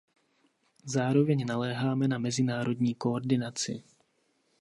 Zároveň 0.85 1.45
naléháme 1.45 2.07
na 2.07 2.17
mezinárodní 2.17 2.95
koordinaci. 2.95 3.83